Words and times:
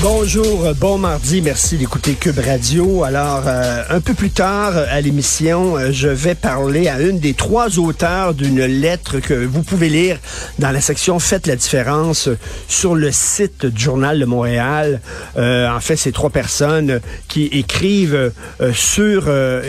Bonjour, 0.00 0.64
euh, 0.64 0.74
bon 0.74 0.96
mardi, 0.96 1.42
merci 1.42 1.76
d'écouter 1.76 2.14
Cube 2.14 2.38
Radio. 2.38 3.02
Alors, 3.02 3.42
euh, 3.48 3.82
un 3.90 4.00
peu 4.00 4.14
plus 4.14 4.30
tard 4.30 4.76
euh, 4.76 4.86
à 4.88 5.00
l'émission, 5.00 5.74
je 5.90 6.06
vais 6.06 6.36
parler 6.36 6.86
à 6.86 7.00
une 7.00 7.18
des 7.18 7.34
trois 7.34 7.80
auteurs 7.80 8.32
d'une 8.32 8.64
lettre 8.64 9.18
que 9.18 9.34
vous 9.34 9.64
pouvez 9.64 9.88
lire 9.88 10.18
dans 10.60 10.70
la 10.70 10.80
section 10.80 11.18
Faites 11.18 11.48
la 11.48 11.56
différence 11.56 12.28
sur 12.68 12.94
le 12.94 13.10
site 13.10 13.66
du 13.66 13.82
Journal 13.82 14.20
de 14.20 14.24
Montréal. 14.24 15.00
en 15.36 15.80
fait, 15.80 15.96
c'est 15.96 16.12
trois 16.12 16.30
personnes 16.30 17.00
qui 17.26 17.46
écrivent 17.46 18.32
sur... 18.72 19.28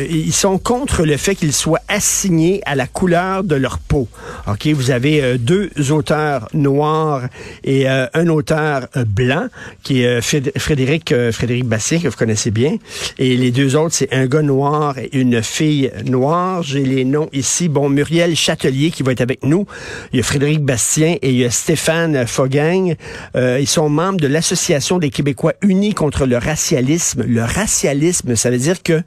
ils 0.10 0.34
sont 0.34 0.58
contre 0.58 1.06
le 1.06 1.18
fait 1.18 1.36
qu'ils 1.36 1.54
soient 1.54 1.82
assignés 1.88 2.62
à 2.66 2.76
la 2.76 2.86
couleur 2.86 3.44
de 3.44 3.56
leur 3.56 3.80
peau. 3.80 4.08
OK, 4.48 4.68
vous 4.68 4.92
avez 4.92 5.38
deux 5.38 5.72
auteurs 5.90 6.48
noirs 6.54 7.24
et 7.64 7.88
un 7.88 8.28
auteur 8.28 8.88
blanc 9.08 9.48
qui 9.84 10.04
est 10.04 10.19
Frédéric, 10.22 11.12
euh, 11.12 11.32
Frédéric 11.32 11.66
Bastien, 11.66 12.00
que 12.00 12.08
vous 12.08 12.16
connaissez 12.16 12.52
bien. 12.52 12.78
Et 13.18 13.36
les 13.38 13.52
deux 13.52 13.76
autres, 13.76 13.96
c'est 13.96 14.14
un 14.14 14.26
gars 14.28 14.42
noir 14.42 14.98
et 14.98 15.10
une 15.14 15.42
fille 15.42 15.92
noire. 16.06 16.64
J'ai 16.64 16.84
les 16.84 17.06
noms 17.06 17.30
ici. 17.34 17.70
Bon, 17.70 17.90
Muriel 17.90 18.36
Châtelier 18.36 18.92
qui 18.92 19.04
va 19.04 19.12
être 19.12 19.22
avec 19.22 19.44
nous. 19.44 19.66
Il 20.14 20.18
y 20.18 20.20
a 20.20 20.24
Frédéric 20.24 20.64
Bastien 20.64 21.16
et 21.22 21.30
il 21.30 21.38
y 21.38 21.46
a 21.46 21.52
Stéphane 21.52 22.26
Fogang. 22.28 22.96
Euh, 23.36 23.60
ils 23.60 23.68
sont 23.68 23.90
membres 23.90 24.20
de 24.20 24.28
l'Association 24.28 24.98
des 25.00 25.10
Québécois 25.10 25.54
unis 25.62 25.94
contre 25.94 26.26
le 26.26 26.38
racialisme. 26.38 27.24
Le 27.28 27.44
racialisme, 27.44 28.36
ça 28.36 28.50
veut 28.50 28.58
dire 28.58 28.84
que 28.84 29.02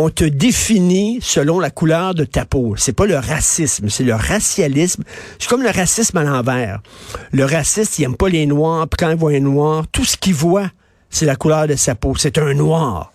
on 0.00 0.10
te 0.10 0.22
définit 0.22 1.18
selon 1.20 1.58
la 1.58 1.70
couleur 1.70 2.14
de 2.14 2.22
ta 2.24 2.44
peau. 2.44 2.74
C'est 2.76 2.92
pas 2.92 3.04
le 3.04 3.16
racisme, 3.16 3.88
c'est 3.88 4.04
le 4.04 4.14
racialisme. 4.14 5.02
C'est 5.40 5.48
comme 5.48 5.64
le 5.64 5.70
racisme 5.70 6.16
à 6.18 6.22
l'envers. 6.22 6.80
Le 7.32 7.44
raciste, 7.44 7.98
il 7.98 8.04
aime 8.04 8.14
pas 8.14 8.28
les 8.28 8.46
noirs, 8.46 8.86
puis 8.86 8.96
quand 8.96 9.10
il 9.10 9.16
voit 9.16 9.32
un 9.32 9.40
noir, 9.40 9.86
tout 9.90 10.04
ce 10.04 10.16
qu'il 10.16 10.34
voit, 10.34 10.70
c'est 11.10 11.26
la 11.26 11.34
couleur 11.34 11.66
de 11.66 11.74
sa 11.74 11.96
peau. 11.96 12.14
C'est 12.16 12.38
un 12.38 12.54
noir. 12.54 13.12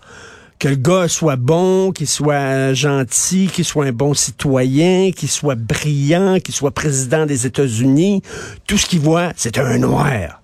Que 0.60 0.68
le 0.68 0.76
gars 0.76 1.08
soit 1.08 1.38
bon, 1.38 1.94
qu'il 1.94 2.08
soit 2.08 2.74
gentil, 2.74 3.48
qu'il 3.48 3.64
soit 3.64 3.86
un 3.86 3.94
bon 3.94 4.14
citoyen, 4.14 5.12
qu'il 5.12 5.30
soit 5.30 5.56
brillant, 5.56 6.40
qu'il 6.42 6.54
soit 6.54 6.72
président 6.72 7.26
des 7.26 7.46
États-Unis, 7.46 8.22
tout 8.68 8.78
ce 8.78 8.88
qu'il 8.88 9.00
voit, 9.00 9.32
c'est 9.38 9.58
un 9.58 9.78
noir 9.78 10.42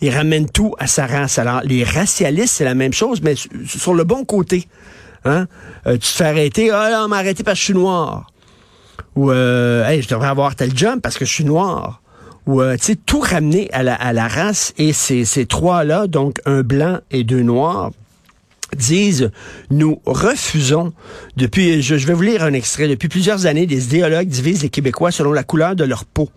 il 0.00 0.10
ramène 0.10 0.48
tout 0.48 0.74
à 0.78 0.86
sa 0.86 1.06
race. 1.06 1.38
Alors, 1.38 1.60
les 1.64 1.82
racialistes, 1.82 2.54
c'est 2.54 2.64
la 2.64 2.74
même 2.74 2.92
chose, 2.92 3.20
mais 3.22 3.34
sur 3.34 3.94
le 3.94 4.04
bon 4.04 4.24
côté. 4.24 4.68
Hein? 5.24 5.46
Euh, 5.86 5.94
tu 5.94 6.00
te 6.00 6.06
fais 6.16 6.24
arrêter, 6.24 6.70
ah 6.70 6.90
là, 6.90 7.04
on 7.04 7.08
m'a 7.08 7.18
arrêté 7.18 7.42
parce 7.42 7.56
que 7.56 7.60
je 7.60 7.64
suis 7.64 7.74
noir. 7.74 8.26
Ou, 9.16 9.30
euh, 9.30 9.86
hey, 9.86 10.02
je 10.02 10.08
devrais 10.08 10.28
avoir 10.28 10.54
tel 10.54 10.76
job 10.76 11.00
parce 11.02 11.18
que 11.18 11.24
je 11.24 11.32
suis 11.32 11.44
noir. 11.44 12.02
Ou, 12.46 12.62
euh, 12.62 12.76
tu 12.76 12.84
sais, 12.84 12.96
tout 12.96 13.20
ramener 13.20 13.68
à 13.72 13.82
la, 13.82 14.28
race. 14.28 14.72
Et 14.78 14.92
ces, 14.92 15.24
ces 15.24 15.46
trois-là, 15.46 16.06
donc 16.06 16.40
un 16.46 16.62
blanc 16.62 16.98
et 17.10 17.24
deux 17.24 17.42
noirs, 17.42 17.90
disent 18.76 19.30
nous 19.70 20.00
refusons 20.04 20.92
depuis 21.36 21.80
je, 21.82 21.94
vais 21.94 22.12
vous 22.12 22.22
lire 22.22 22.42
un 22.42 22.52
extrait 22.52 22.88
depuis 22.88 23.08
plusieurs 23.08 23.46
années 23.46 23.66
des 23.66 23.86
idéologues 23.86 24.28
divisent 24.28 24.62
les 24.62 24.68
Québécois 24.68 25.10
selon 25.10 25.32
la 25.32 25.42
couleur 25.42 25.74
de 25.74 25.84
leur 25.84 26.04
peau. 26.04 26.28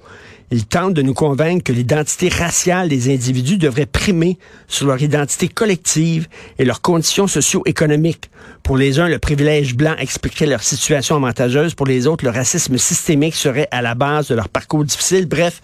Ils 0.54 0.66
tentent 0.66 0.94
de 0.94 1.02
nous 1.02 1.14
convaincre 1.14 1.64
que 1.64 1.72
l'identité 1.72 2.28
raciale 2.28 2.90
des 2.90 3.14
individus 3.14 3.58
devrait 3.58 3.86
primer 3.86 4.38
sur 4.68 4.86
leur 4.86 5.02
identité 5.02 5.48
collective 5.48 6.28
et 6.60 6.66
leurs 6.66 6.82
conditions 6.82 7.26
socio-économiques. 7.26 8.30
Pour 8.62 8.76
les 8.76 9.00
uns, 9.00 9.08
le 9.08 9.18
privilège 9.18 9.76
blanc 9.76 9.96
expliquerait 9.98 10.48
leur 10.48 10.62
situation 10.62 11.16
avantageuse. 11.16 11.74
Pour 11.74 11.88
les 11.88 12.06
autres, 12.06 12.26
le 12.26 12.32
racisme 12.32 12.78
systémique 12.78 13.36
serait 13.36 13.70
à 13.72 13.82
la 13.82 13.96
base 13.96 14.28
de 14.28 14.36
leur 14.36 14.50
parcours 14.50 14.84
difficile. 14.84 15.26
Bref, 15.26 15.62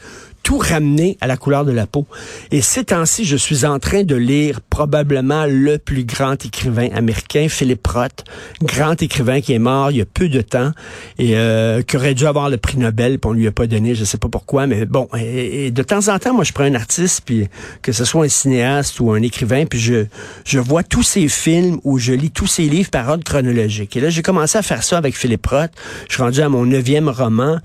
tout 0.48 0.60
ramener 0.60 1.18
à 1.20 1.28
la 1.28 1.36
couleur 1.36 1.66
de 1.66 1.74
la 1.74 1.88
peau. 1.88 2.08
Et 2.52 2.62
ces 2.62 2.86
temps-ci, 2.86 3.26
je 3.26 3.36
suis 3.36 3.66
en 3.66 3.80
train 3.80 4.04
de 4.04 4.16
lire 4.16 4.62
probablement 4.62 5.46
le 5.46 5.78
plus 5.78 6.06
grand 6.06 6.46
écrivain 6.46 6.88
américain, 6.96 7.48
Philippe 7.50 7.86
Roth, 7.86 8.24
grand 8.62 9.02
écrivain 9.02 9.42
qui 9.42 9.52
est 9.52 9.60
mort 9.60 9.92
il 9.92 9.98
y 9.98 10.02
a 10.02 10.06
peu 10.06 10.30
de 10.30 10.40
temps 10.40 10.72
et 11.20 11.36
euh, 11.36 11.82
qui 11.82 11.98
aurait 11.98 12.14
dû 12.14 12.26
avoir 12.26 12.50
le 12.50 12.56
prix 12.56 12.78
Nobel, 12.78 13.20
puis 13.20 13.30
on 13.30 13.34
lui 13.34 13.46
a 13.46 13.52
pas 13.52 13.68
donné, 13.68 13.94
je 13.94 14.06
sais 14.06 14.18
pas 14.18 14.30
pourquoi, 14.30 14.68
mais 14.68 14.86
bon. 14.86 15.10
Et, 15.20 15.70
de 15.70 15.84
temps 15.84 16.08
en 16.08 16.18
temps, 16.18 16.34
moi, 16.34 16.46
je 16.46 16.54
prends 16.54 16.64
un 16.64 16.76
artiste, 16.76 17.24
puis 17.26 17.50
que 17.82 17.92
ce 17.92 18.06
soit 18.06 18.24
un 18.24 18.30
cinéaste 18.30 19.02
ou 19.02 19.12
un 19.12 19.22
écrivain, 19.24 19.66
puis 19.66 19.82
je 19.82 20.06
je 20.46 20.60
vois 20.60 20.84
tous 20.84 21.04
ses 21.04 21.28
films 21.28 21.82
ou 21.84 21.98
je 21.98 22.14
lis 22.14 22.32
tous 22.32 22.48
ses 22.48 22.70
livres 22.70 22.90
par 22.90 23.10
ordre 23.10 23.26
chronologique. 23.26 23.98
Et 23.98 24.00
là, 24.00 24.10
j'ai 24.10 24.22
commencé 24.22 24.58
à 24.58 24.62
faire 24.62 24.84
ça 24.84 24.98
avec 24.98 25.18
Philippe 25.18 25.46
Roth. 25.46 25.72
Je 26.08 26.14
suis 26.14 26.24
rendu 26.24 26.40
à 26.40 26.48
mon 26.48 26.66
neuvième 26.66 27.10
roman. 27.10 27.60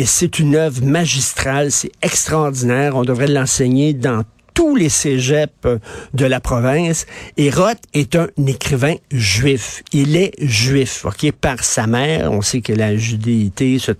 Et 0.00 0.06
c'est 0.06 0.38
une 0.38 0.56
œuvre 0.56 0.82
magistrale, 0.82 1.70
c'est 1.70 1.92
extraordinaire. 2.00 2.96
On 2.96 3.02
devrait 3.02 3.28
l'enseigner 3.28 3.92
dans 3.92 4.24
tous 4.54 4.74
les 4.74 4.88
cégeps 4.88 5.52
euh, 5.66 5.78
de 6.14 6.24
la 6.24 6.40
province. 6.40 7.04
Et 7.36 7.50
Roth 7.50 7.82
est 7.92 8.16
un 8.16 8.28
écrivain 8.46 8.94
juif. 9.12 9.82
Il 9.92 10.16
est 10.16 10.32
juif, 10.38 11.04
ok, 11.04 11.32
par 11.32 11.62
sa 11.62 11.86
mère. 11.86 12.32
On 12.32 12.40
sait 12.40 12.62
que 12.62 12.72
la 12.72 12.96
judéité 12.96 13.78
se, 13.78 13.92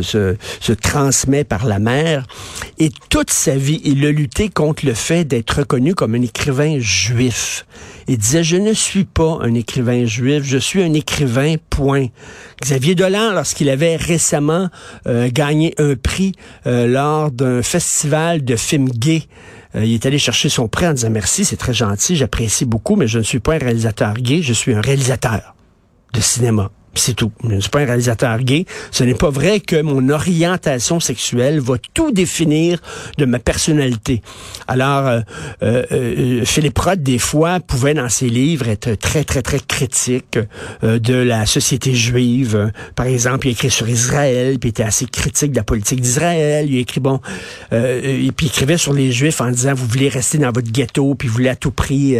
se, 0.00 0.72
transmet 0.72 1.44
par 1.44 1.66
la 1.66 1.78
mère. 1.78 2.26
Et 2.78 2.88
toute 3.10 3.30
sa 3.30 3.56
vie, 3.56 3.82
il 3.84 4.06
a 4.06 4.12
lutté 4.12 4.48
contre 4.48 4.86
le 4.86 4.94
fait 4.94 5.24
d'être 5.24 5.58
reconnu 5.58 5.94
comme 5.94 6.14
un 6.14 6.22
écrivain 6.22 6.78
juif. 6.78 7.66
Il 8.08 8.18
disait, 8.18 8.44
je 8.44 8.56
ne 8.56 8.72
suis 8.72 9.04
pas 9.04 9.38
un 9.42 9.54
écrivain 9.54 10.04
juif, 10.04 10.42
je 10.44 10.58
suis 10.58 10.82
un 10.82 10.92
écrivain, 10.92 11.56
point. 11.68 12.06
Xavier 12.62 12.94
Dolan, 12.94 13.32
lorsqu'il 13.32 13.68
avait 13.68 13.96
récemment 13.96 14.68
euh, 15.06 15.28
gagné 15.32 15.74
un 15.78 15.94
prix 15.94 16.32
euh, 16.66 16.86
lors 16.86 17.30
d'un 17.30 17.62
festival 17.62 18.44
de 18.44 18.56
films 18.56 18.88
gays, 18.88 19.24
euh, 19.74 19.84
il 19.84 19.94
est 19.94 20.06
allé 20.06 20.18
chercher 20.18 20.48
son 20.48 20.68
prix 20.68 20.86
en 20.86 20.92
disant 20.92 21.10
merci, 21.10 21.44
c'est 21.44 21.56
très 21.56 21.74
gentil, 21.74 22.16
j'apprécie 22.16 22.64
beaucoup, 22.64 22.96
mais 22.96 23.06
je 23.06 23.18
ne 23.18 23.24
suis 23.24 23.40
pas 23.40 23.54
un 23.54 23.58
réalisateur 23.58 24.14
gay, 24.14 24.42
je 24.42 24.52
suis 24.52 24.74
un 24.74 24.80
réalisateur 24.80 25.54
de 26.12 26.20
cinéma. 26.20 26.70
C'est 26.94 27.14
tout. 27.14 27.30
Je 27.44 27.54
ne 27.54 27.60
suis 27.60 27.70
pas 27.70 27.80
un 27.80 27.84
réalisateur 27.84 28.38
gay. 28.40 28.64
Ce 28.90 29.04
n'est 29.04 29.14
pas 29.14 29.30
vrai 29.30 29.60
que 29.60 29.80
mon 29.80 30.08
orientation 30.08 30.98
sexuelle 30.98 31.60
va 31.60 31.76
tout 31.94 32.10
définir 32.10 32.80
de 33.16 33.24
ma 33.26 33.38
personnalité. 33.38 34.22
Alors, 34.66 35.06
euh, 35.06 35.20
euh, 35.62 35.84
euh 35.92 36.44
Philippe 36.44 36.78
Roth, 36.78 37.00
des 37.00 37.18
fois, 37.18 37.60
pouvait 37.60 37.94
dans 37.94 38.08
ses 38.08 38.28
livres 38.28 38.68
être 38.68 38.94
très, 38.94 39.22
très, 39.22 39.40
très 39.40 39.60
critique 39.60 40.38
euh, 40.82 40.98
de 40.98 41.14
la 41.14 41.46
société 41.46 41.94
juive. 41.94 42.72
Par 42.96 43.06
exemple, 43.06 43.46
il 43.46 43.52
écrit 43.52 43.70
sur 43.70 43.88
Israël, 43.88 44.58
puis 44.58 44.68
il 44.68 44.70
était 44.70 44.82
assez 44.82 45.06
critique 45.06 45.52
de 45.52 45.56
la 45.56 45.64
politique 45.64 46.00
d'Israël. 46.00 46.66
Il 46.68 46.78
écrit, 46.78 47.00
bon, 47.00 47.20
et 47.72 48.32
puis 48.36 48.46
il 48.46 48.48
écrivait 48.48 48.78
sur 48.78 48.92
les 48.92 49.12
Juifs 49.12 49.40
en 49.40 49.50
disant, 49.50 49.74
vous 49.74 49.86
voulez 49.86 50.08
rester 50.08 50.38
dans 50.38 50.50
votre 50.50 50.70
ghetto, 50.70 51.14
puis 51.14 51.28
vous 51.28 51.34
voulez 51.34 51.48
à 51.48 51.56
tout 51.56 51.70
prix 51.70 52.16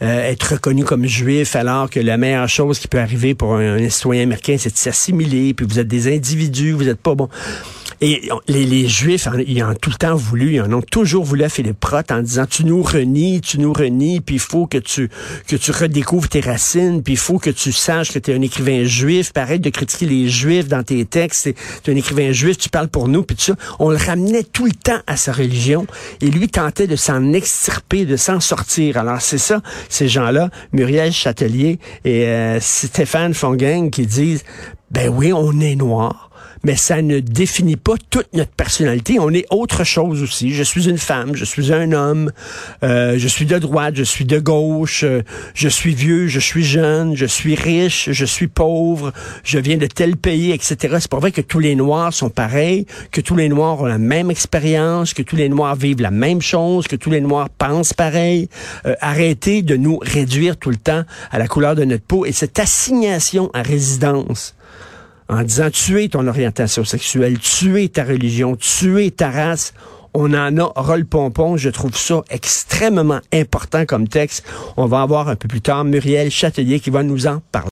être 0.00 0.52
reconnu 0.52 0.84
comme 0.84 1.06
juif, 1.06 1.56
alors 1.56 1.90
que 1.90 2.00
la 2.00 2.16
meilleure 2.16 2.48
chose 2.48 2.78
qui 2.78 2.88
peut 2.88 2.98
arriver 2.98 3.34
pour 3.34 3.56
un, 3.56 3.76
un 3.76 3.90
c'est 4.58 4.72
de 4.72 4.76
s'assimiler, 4.76 5.54
puis 5.54 5.66
vous 5.66 5.78
êtes 5.78 5.88
des 5.88 6.14
individus, 6.14 6.72
vous 6.72 6.84
n'êtes 6.84 7.00
pas 7.00 7.14
bon. 7.14 7.28
Et 8.00 8.28
les, 8.48 8.88
Juifs, 8.88 9.28
ils 9.46 9.62
ont 9.62 9.74
tout 9.74 9.90
le 9.90 9.96
temps 9.96 10.14
voulu, 10.14 10.54
ils 10.54 10.60
en 10.60 10.72
ont 10.72 10.82
toujours 10.82 11.24
voulu 11.24 11.44
à 11.44 11.48
Philippe 11.48 11.84
Roth 11.84 12.10
en 12.10 12.22
disant 12.22 12.44
tu 12.46 12.64
nous 12.64 12.82
renies, 12.82 13.40
tu 13.40 13.58
nous 13.58 13.72
renies, 13.72 14.20
puis 14.20 14.36
il 14.36 14.40
faut 14.40 14.66
que 14.66 14.78
tu 14.78 15.08
que 15.46 15.56
tu 15.56 15.70
redécouvres 15.70 16.28
tes 16.28 16.40
racines, 16.40 17.02
puis 17.02 17.14
il 17.14 17.18
faut 17.18 17.38
que 17.38 17.50
tu 17.50 17.72
saches 17.72 18.12
que 18.12 18.18
tu 18.18 18.30
es 18.30 18.34
un 18.34 18.42
écrivain 18.42 18.84
juif, 18.84 19.32
pareil 19.32 19.60
de 19.60 19.70
critiquer 19.70 20.06
les 20.06 20.28
Juifs 20.28 20.68
dans 20.68 20.82
tes 20.82 21.04
textes, 21.04 21.54
tu 21.82 21.90
es 21.90 21.94
un 21.94 21.96
écrivain 21.96 22.32
juif, 22.32 22.58
tu 22.58 22.68
parles 22.68 22.88
pour 22.88 23.08
nous, 23.08 23.22
puis 23.22 23.36
tout 23.36 23.44
ça. 23.44 23.56
On 23.78 23.90
le 23.90 23.96
ramenait 23.96 24.44
tout 24.44 24.66
le 24.66 24.72
temps 24.72 25.00
à 25.06 25.16
sa 25.16 25.32
religion, 25.32 25.86
et 26.20 26.30
lui 26.30 26.48
tentait 26.48 26.86
de 26.86 26.96
s'en 26.96 27.32
extirper, 27.32 28.04
de 28.04 28.16
s'en 28.16 28.40
sortir. 28.40 28.96
Alors 28.96 29.20
c'est 29.20 29.38
ça, 29.38 29.62
ces 29.88 30.08
gens-là, 30.08 30.50
Muriel 30.72 31.12
Châtelier 31.12 31.78
et 32.04 32.26
euh, 32.26 32.58
Stéphane 32.60 33.34
Fongang, 33.34 33.90
qui 33.90 34.06
disent 34.06 34.44
ben 34.90 35.08
oui, 35.08 35.32
on 35.32 35.60
est 35.60 35.74
noir 35.74 36.30
mais 36.64 36.76
ça 36.76 37.02
ne 37.02 37.20
définit 37.20 37.76
pas 37.76 37.94
toute 38.10 38.32
notre 38.32 38.50
personnalité. 38.50 39.18
On 39.20 39.30
est 39.30 39.46
autre 39.50 39.84
chose 39.84 40.22
aussi. 40.22 40.52
Je 40.52 40.62
suis 40.62 40.88
une 40.88 40.98
femme, 40.98 41.34
je 41.34 41.44
suis 41.44 41.72
un 41.72 41.92
homme, 41.92 42.32
euh, 42.82 43.16
je 43.18 43.28
suis 43.28 43.44
de 43.44 43.58
droite, 43.58 43.94
je 43.96 44.02
suis 44.02 44.24
de 44.24 44.38
gauche, 44.38 45.04
euh, 45.04 45.22
je 45.54 45.68
suis 45.68 45.94
vieux, 45.94 46.26
je 46.26 46.40
suis 46.40 46.64
jeune, 46.64 47.14
je 47.16 47.26
suis 47.26 47.54
riche, 47.54 48.08
je 48.10 48.24
suis 48.24 48.48
pauvre, 48.48 49.12
je 49.44 49.58
viens 49.58 49.76
de 49.76 49.86
tel 49.86 50.16
pays, 50.16 50.52
etc. 50.52 50.96
C'est 51.00 51.10
pas 51.10 51.18
vrai 51.18 51.32
que 51.32 51.42
tous 51.42 51.60
les 51.60 51.76
Noirs 51.76 52.14
sont 52.14 52.30
pareils, 52.30 52.86
que 53.10 53.20
tous 53.20 53.36
les 53.36 53.48
Noirs 53.48 53.82
ont 53.82 53.86
la 53.86 53.98
même 53.98 54.30
expérience, 54.30 55.12
que 55.12 55.22
tous 55.22 55.36
les 55.36 55.50
Noirs 55.50 55.76
vivent 55.76 56.00
la 56.00 56.10
même 56.10 56.40
chose, 56.40 56.88
que 56.88 56.96
tous 56.96 57.10
les 57.10 57.20
Noirs 57.20 57.50
pensent 57.50 57.92
pareil. 57.92 58.48
Euh, 58.86 58.94
arrêtez 59.00 59.62
de 59.62 59.76
nous 59.76 59.98
réduire 60.00 60.56
tout 60.56 60.70
le 60.70 60.76
temps 60.76 61.04
à 61.30 61.38
la 61.38 61.46
couleur 61.46 61.74
de 61.74 61.84
notre 61.84 62.04
peau 62.04 62.24
et 62.24 62.32
cette 62.32 62.58
assignation 62.58 63.50
à 63.52 63.62
résidence 63.62 64.54
en 65.28 65.42
disant 65.42 65.70
tuer 65.70 66.08
ton 66.08 66.26
orientation 66.26 66.84
sexuelle, 66.84 67.38
tuer 67.38 67.88
ta 67.88 68.04
religion, 68.04 68.56
tuer 68.56 69.10
ta 69.10 69.30
race. 69.30 69.72
On 70.16 70.32
en 70.32 70.56
a 70.58 70.72
rôle 70.76 71.06
pompon. 71.06 71.56
Je 71.56 71.70
trouve 71.70 71.96
ça 71.96 72.22
extrêmement 72.30 73.20
important 73.32 73.84
comme 73.84 74.06
texte. 74.06 74.44
On 74.76 74.86
va 74.86 75.02
avoir 75.02 75.28
un 75.28 75.34
peu 75.36 75.48
plus 75.48 75.60
tard 75.60 75.84
Muriel 75.84 76.30
Châtelier 76.30 76.78
qui 76.78 76.90
va 76.90 77.02
nous 77.02 77.26
en 77.26 77.40
parler. 77.50 77.62